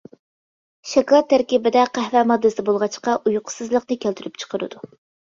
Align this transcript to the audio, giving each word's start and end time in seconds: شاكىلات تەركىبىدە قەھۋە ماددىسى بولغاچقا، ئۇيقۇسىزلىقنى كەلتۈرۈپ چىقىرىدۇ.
شاكىلات 0.91 1.27
تەركىبىدە 1.33 1.83
قەھۋە 1.97 2.23
ماددىسى 2.31 2.65
بولغاچقا، 2.71 3.13
ئۇيقۇسىزلىقنى 3.33 3.99
كەلتۈرۈپ 4.07 4.41
چىقىرىدۇ. 4.45 4.83